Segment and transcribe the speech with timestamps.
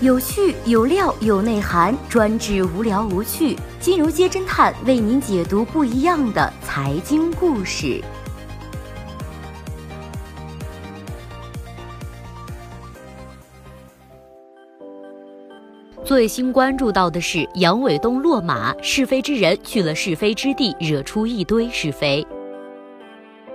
[0.00, 3.58] 有趣有料有内涵，专治无聊无趣。
[3.80, 8.00] 金融街侦探为您解读不一样的财经故事。
[16.04, 22.24] 最新关注到的是杨伟东落马，是非之人去了是非之地，惹出一堆是非。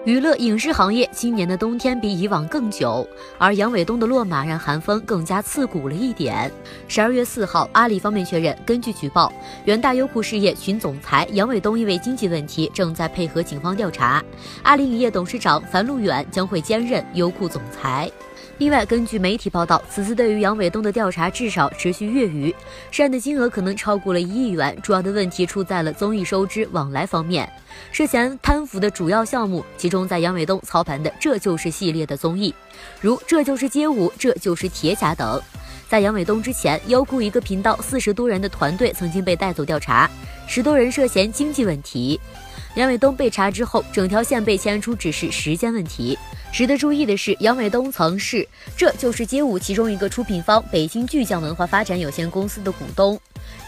[0.06, 6.52] 娱乐影视行业今年的冬天比以往更久，而杨伟东的落马让寒风更加刺骨了一点。
[6.90, 9.32] 十二月四号，阿里方面确认，根据举报，
[9.64, 14.22] 原大优酷事业群总裁杨伟东因为经济问题正在配合警方调查，
[14.64, 18.12] 阿里影业董事长樊路远将会兼任优酷总裁。
[18.60, 22.54] 另外，根据媒体报道，此次对于杨伟东的调查至少持续月余，
[22.92, 24.78] 涉案的金额可能超过了一亿元。
[24.82, 27.52] 主要的问题出在了综艺收支往来方面，
[27.92, 32.54] 涉嫌贪腐的主要项目集中在杨伟东操盘的《这就是》系列的综艺，
[33.02, 35.42] 如《这就是街舞》《这就是铁甲》等。
[35.90, 40.10] 在杨伟东之前，优酷一个频道四十多人的团队曾经被带走调查，
[40.48, 42.20] 十多人涉嫌经济问题。
[42.76, 46.18] 杨伟东被查之后，整条线被牵出，只是时间问题。
[46.54, 53.20] 值得注意的是，杨伟东曾是这就是街舞其中一个出品方北京巨匠文化发展有限公司的股东。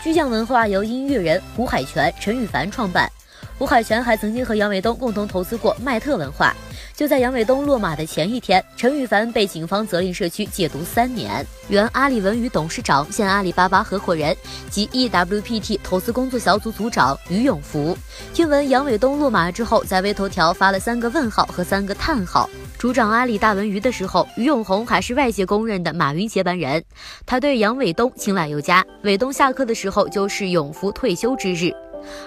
[0.03, 3.11] 巨匠文化由音乐人胡海泉、陈羽凡创办。
[3.57, 6.55] 胡海泉还曾经和杨伟东共同投资过麦特文化。
[6.93, 11.43] 就在杨伟东落马的前一天，陈羽凡被警方责令社区戒毒三年。
[11.67, 14.35] 原阿里文娱董事长、现阿里巴巴合伙人
[14.69, 17.97] 及 EWPT 投资工作小组组长于永福，
[18.31, 22.47] 听闻杨伟东落马之后，在微头条发了三个问号和三个叹号。
[22.85, 26.83] 主掌阿里大文娱的时候，俞永红还是外界公认的马云接班人，
[27.25, 28.85] 他对杨伟东青睐有加。
[29.01, 31.73] 伟东下课的时候，就是永福退休之日。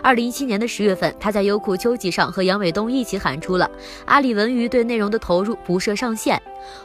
[0.03, 3.71] 二零一七年的十月份，他在优酷秋季上和杨伟东一起喊出了
[4.05, 6.41] 阿里文娱对内容的投入不设上限。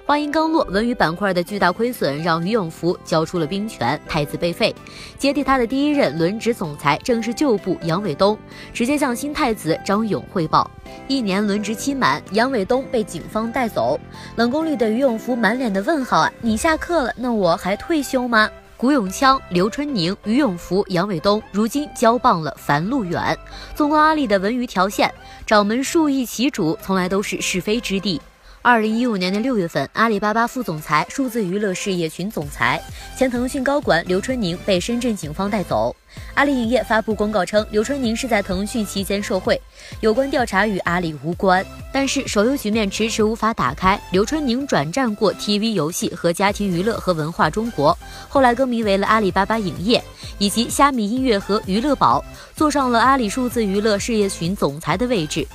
[0.06, 4.74] 话音刚落，文娱板块的巨大亏损让于永福交出了兵权，太子被废，
[5.18, 8.38] 接替他的第一任轮值总裁正是旧部杨伟东，
[8.74, 10.70] 直接向新太子张勇汇报。
[11.08, 14.00] 一年轮值期满，杨伟东被警方带走，
[14.36, 16.32] 冷宫里的于永福满脸的问号啊！
[16.40, 18.50] 你下课了，那我还退休吗？
[18.84, 23.40] 古永锵、刘春宁、于永福、杨伟东，如今交棒了樊路远。
[23.74, 25.10] 纵观阿里的文娱条线，
[25.46, 28.22] 掌门数亿其主，从来都是是非之地。
[28.66, 32.82] 二零一五年的六月份，阿里巴巴副总裁、数字娱乐事业群总裁、
[33.18, 35.94] 前腾讯高管刘春宁被深圳警方带走。
[36.34, 39.60] 阿里影业发布公告称，刘春宁是在腾讯期间受贿，
[40.00, 41.66] 有关调查与阿里无关。
[41.92, 47.98] 但是手游局面迟迟无法打开，刘春宁转战过 TV 游戏和家庭娱乐和文化中国，
[48.30, 50.02] 后来更名为了阿里巴巴影业，
[50.38, 52.24] 以及虾米音乐和娱乐宝，
[52.56, 55.46] 坐上了阿里数字娱乐事业群总裁的位置。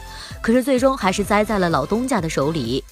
[0.40, 2.82] 可是最终还是栽在了老东家的手里。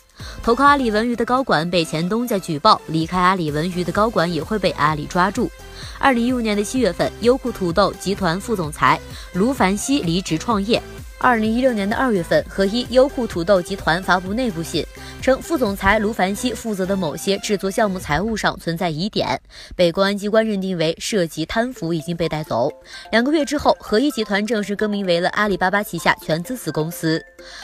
[0.42, 5.50] 投靠阿里文娱的高管被前东家举报，离开阿里文娱的高管也会被阿里抓住。
[5.98, 8.98] 二零一五年的七月份，优酷土豆集团副总裁
[9.34, 10.82] 卢凡希离职创业。
[11.18, 14.84] 二零一六年的二月份，合一优酷土豆集团发布内部信，
[15.22, 19.40] 称副总裁卢凡希负责的某些制作项目财务上存在疑点，
[19.74, 22.70] 被公安机关认定为涉及贪腐，已经被带走。
[23.10, 27.20] 两个月之后，合一集团正式更名为了阿里巴巴旗下全资子公司。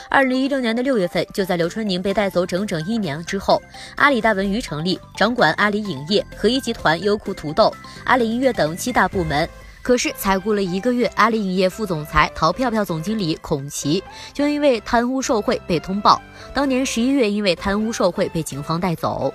[0.09, 3.61] 二零一六年的六月份，就在刘春宁被带走整整一年之后，
[3.95, 7.71] 阿里大文娱成立，掌管阿里影业、合一集团、优酷土豆、
[8.03, 9.47] 阿里音乐等七大部门。
[9.83, 14.01] 可是才过了一个月，阿里影业副总裁淘票票总经理孔奇
[14.33, 16.21] 就因为贪污受贿被通报，
[16.53, 19.31] 当年十一月因为贪污受贿被警方带走。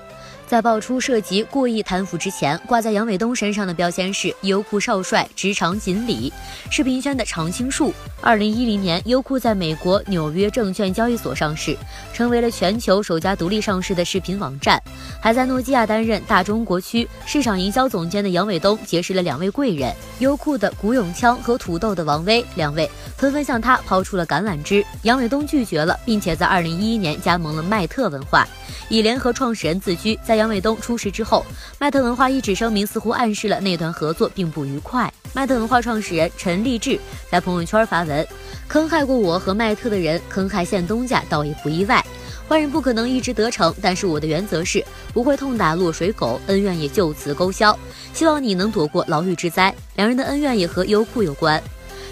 [0.48, 6.32] 在爆出涉及过亿贪腐之前，挂在杨伟东身上的标签是优酷少帅、职场锦鲤、
[6.70, 7.92] 视频圈的常青树。
[8.22, 11.76] 二零一零年，优酷在美国纽约证券交易所上市，
[12.14, 14.82] 成为了全球首家独立上市的视频网站。
[15.20, 24.82] 还在诺基亚担任大中国区市场营销总监的杨伟东结识了两位贵人：优酷的古永锵和土豆的王威，两位纷纷向他抛出了橄榄枝。
[25.02, 28.48] 杨伟东拒绝了，并且在二零一一年加盟了麦特文化。
[28.88, 30.18] 以联合创始人自居。
[30.24, 31.44] 在杨伟东出事之后，
[31.78, 35.12] 麦特文化一纸声明似乎暗示了那段合作并不愉快。
[35.34, 36.98] 麦特文化创始人陈立志
[37.30, 38.26] 在朋友圈发文
[38.66, 42.04] ：“坑害过我和麦特的人，坑害现东家倒也不意外。
[42.48, 44.82] 坏人不可能一直得逞，但是我的原则是
[45.12, 47.78] 不会痛打落水狗，恩怨也就此勾销。
[48.14, 51.62] 希望你能躲过牢狱之灾。”两人的恩怨也和优酷有关。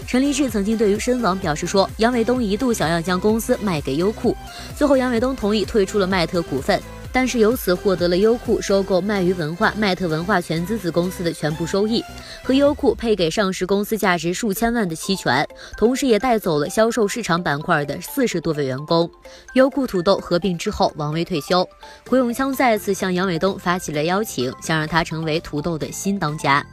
[0.05, 4.35] 陈立志曾经对于深网表示说，杨伟东一度想要将公司卖给优酷，
[4.75, 6.81] 最后杨伟东同意退出了麦特股份。
[7.17, 12.03] 但是由此获得了优酷收购麦鱼文化、麦特文化全资子公司的全部收益，
[12.43, 15.43] 和优酷配给上市公司价值数千万的期权，
[15.75, 19.09] 同时也带走了销售市场板块的四十多位员工。
[19.53, 21.67] 优酷土豆合并之后，王威退休，
[22.07, 26.63] 胡永锵再次向杨伟东发起了邀请，想让他成为土豆的新当家，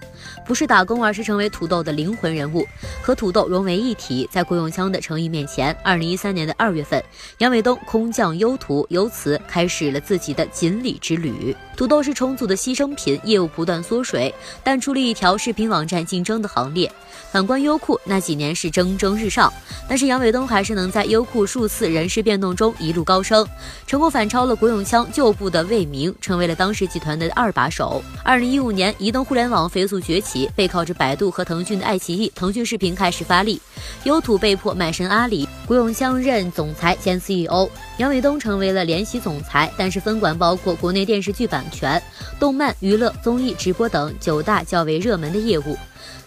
[0.47, 2.67] 不是打工，而是成为土豆的灵魂人物，
[3.00, 4.29] 和土豆融为一体。
[4.31, 7.02] 在胡永锵的诚意面前，二零一三年的二月份，
[7.38, 10.34] 杨伟东空降优图，由此开始了自己。
[10.35, 16.91] 的锦鲤之旅，土豆是重组的牺牲品，业务不断缩水，淡出了一条视频网站竞争的行列。
[17.31, 19.53] 反观优酷，那几年是蒸蒸日上，
[19.89, 23.47] 但是杨伟东还是能在优酷数次人事变动中一路高升，
[23.87, 28.03] 成功反超了国永锵旧部的魏明，成为了当时集团的二把手。
[28.25, 33.61] 二零一五年，移动互联网飞速崛起，背靠着百度和腾讯的爱奇艺，腾讯视频开始发力，
[34.05, 40.13] 优土被迫卖身阿里，国永锵任总裁兼 CEO，杨伟东成为了联席总裁，但是分。
[40.19, 42.02] 管包括国内电视剧版权、
[42.38, 45.76] 动漫、娱乐、综艺、直播等九大较为热门的业务。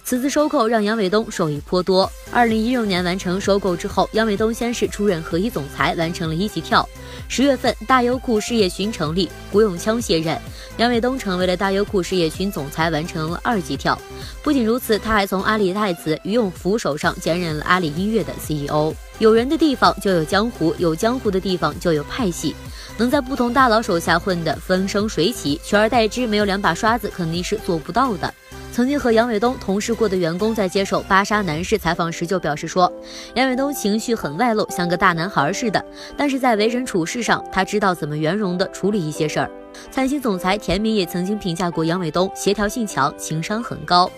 [0.03, 2.09] 此次收购让杨伟东受益颇多。
[2.31, 6.87] 二零一六年完成收购之后，杨伟东先是出任合一总裁，完成了一级跳。
[7.27, 10.39] 十月份，大优酷事业群成立，胡永锵卸任，
[10.77, 13.99] 杨伟东成为了大优酷事业群总裁，完成了二级跳。
[14.41, 18.93] 不仅如此，他还从阿里太子于永福手上兼任了阿里音乐的 CEO。
[19.19, 22.55] 有人的地方就有江湖，有江湖的地方就有派系。
[22.97, 28.33] 能在不同大佬手下混得风生水起，取而代之没有两把刷子肯定是做不到的。
[28.71, 32.91] 曾经和杨伟东同事过的员工在接受芭莎男士采访时就表示说，
[33.33, 35.83] 杨伟东情绪很外露，像个大男孩似的，
[36.15, 39.49] 但是在为人处事上，他知道怎么圆融地处理一些事儿。
[39.89, 44.09] 财新总裁田明也曾经评价过杨伟东协调性强，情商很高。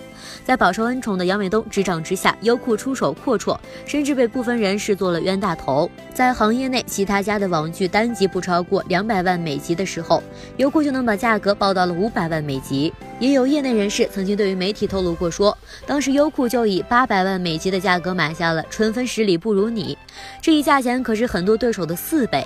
[0.43, 5.89] 在饱受恩宠的杨伟东执掌之下，优酷出手阔绰，甚至被部分人视作了冤大头。
[6.13, 10.21] 在行业内其他家的网剧单集不超过两百万美集的时候，
[10.57, 12.93] 优酷就能把价格报到了五百万美集。
[13.19, 19.97] 也有业内人士曾经对于媒体透露过，说当时优酷就以八百万美集的价格买下了《春分十里不如你》，
[20.41, 22.45] 这一价钱可是很多对手的四倍。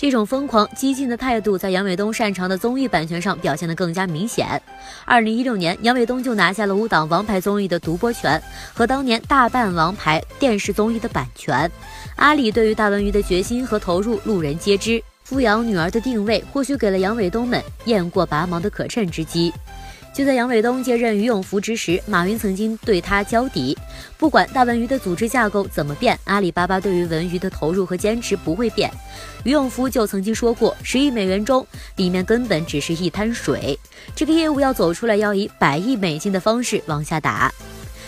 [0.00, 4.58] 这种疯狂激进的态度，在杨伟东擅长的综艺版权上表现得更加明显。
[5.04, 8.42] 二零一六年，杨伟东就拿下了五档王牌综艺的独播权
[8.72, 11.70] 和当年大半王牌电视综艺的版权。
[12.16, 15.02] 阿里对于大文娱的决心和投入，路人皆知。
[15.22, 19.52] 富养女儿的定位，或许给了杨伟东们雁过拔毛的可趁之机。
[20.12, 23.78] 就在杨伟东接任于永福之时，马云曾经对他交底：
[24.18, 28.90] 不管大文娱的组织架构怎么变，阿里巴巴对于文娱的投入和坚持不会变。
[29.44, 31.64] 于永福就曾经说过，十亿美元中，
[31.96, 33.78] 里面根本只是一滩水，
[34.14, 37.50] 这个业务要走出来，要以百亿美金的方式往下打。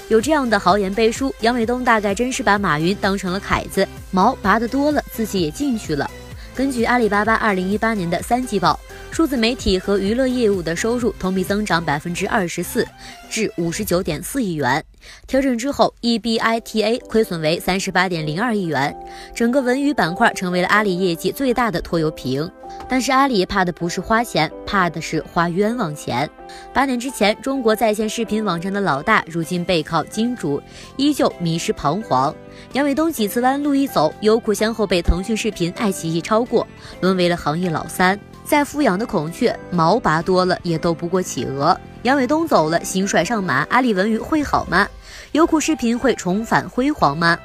[0.09, 6.11] 有这样的豪言背书，杨伟东大概真是把马云当成了凯子，毛拔得多了，自己也进去了。
[6.55, 8.79] 根据阿里巴巴二零一八年的三季报。
[9.11, 12.87] 数字媒体和娱乐业务的收入同比增长百分之二十四，
[13.29, 14.83] 至五十九点四亿元。
[15.27, 18.97] 调整之后，EBITA 亏损为三十八点零二亿元。
[19.35, 22.51] 整个文娱板块成为了阿里业绩最大的拖油瓶。
[22.89, 26.29] 但是阿里怕的不是花钱，怕的是花冤枉钱。
[26.73, 30.63] 八年之前，中国在线视频网站的老大，如今背靠金主，
[30.97, 32.35] 依旧迷失彷徨。
[32.73, 36.67] 杨伟东几次弯路一走，优酷先后被腾讯视频、爱奇艺超过，
[37.01, 38.19] 沦为了行业老三。
[38.45, 41.79] 再富养的孔雀，毛拔多了也斗不过企鹅。
[42.03, 44.89] 杨伟东走了，新帅上马，阿里文娱会好吗？
[45.33, 47.39] 优酷视频会重返辉煌吗？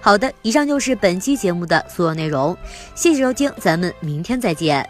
[0.00, 2.56] 好的，以上就是本期节目的所有内容，
[2.94, 4.88] 谢谢收听，咱们明天再见。